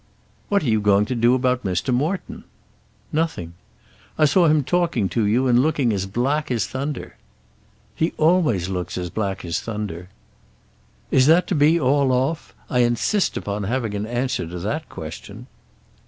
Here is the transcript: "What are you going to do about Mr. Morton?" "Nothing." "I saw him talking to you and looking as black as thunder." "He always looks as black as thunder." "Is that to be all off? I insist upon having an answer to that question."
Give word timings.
"What 0.49 0.63
are 0.63 0.67
you 0.67 0.81
going 0.81 1.05
to 1.05 1.15
do 1.15 1.35
about 1.35 1.63
Mr. 1.63 1.93
Morton?" 1.93 2.43
"Nothing." 3.13 3.53
"I 4.17 4.25
saw 4.25 4.47
him 4.47 4.63
talking 4.63 5.07
to 5.09 5.25
you 5.27 5.45
and 5.45 5.59
looking 5.61 5.93
as 5.93 6.07
black 6.07 6.49
as 6.49 6.65
thunder." 6.65 7.17
"He 7.93 8.11
always 8.17 8.67
looks 8.67 8.97
as 8.97 9.11
black 9.11 9.45
as 9.45 9.59
thunder." 9.59 10.09
"Is 11.11 11.27
that 11.27 11.45
to 11.49 11.53
be 11.53 11.79
all 11.79 12.11
off? 12.11 12.55
I 12.67 12.79
insist 12.79 13.37
upon 13.37 13.65
having 13.65 13.93
an 13.93 14.07
answer 14.07 14.47
to 14.47 14.57
that 14.57 14.89
question." 14.89 15.45